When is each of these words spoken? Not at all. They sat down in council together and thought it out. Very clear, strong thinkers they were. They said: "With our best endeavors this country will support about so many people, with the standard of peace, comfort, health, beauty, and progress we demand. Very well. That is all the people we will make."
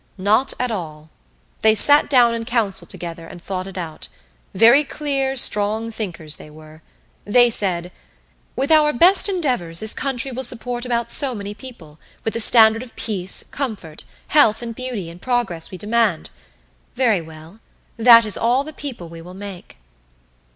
Not 0.17 0.55
at 0.59 0.71
all. 0.71 1.11
They 1.61 1.75
sat 1.75 2.09
down 2.09 2.33
in 2.33 2.43
council 2.43 2.87
together 2.87 3.27
and 3.27 3.39
thought 3.39 3.67
it 3.67 3.77
out. 3.77 4.07
Very 4.55 4.83
clear, 4.83 5.35
strong 5.35 5.91
thinkers 5.91 6.37
they 6.37 6.49
were. 6.49 6.81
They 7.23 7.51
said: 7.51 7.91
"With 8.55 8.71
our 8.71 8.93
best 8.93 9.29
endeavors 9.29 9.77
this 9.77 9.93
country 9.93 10.31
will 10.31 10.43
support 10.43 10.85
about 10.85 11.11
so 11.11 11.35
many 11.35 11.53
people, 11.53 11.99
with 12.23 12.33
the 12.33 12.41
standard 12.41 12.81
of 12.81 12.95
peace, 12.95 13.43
comfort, 13.51 14.03
health, 14.29 14.63
beauty, 14.75 15.11
and 15.11 15.21
progress 15.21 15.69
we 15.69 15.77
demand. 15.77 16.31
Very 16.95 17.21
well. 17.21 17.59
That 17.97 18.25
is 18.25 18.35
all 18.39 18.63
the 18.63 18.73
people 18.73 19.07
we 19.07 19.21
will 19.21 19.35
make." 19.35 19.77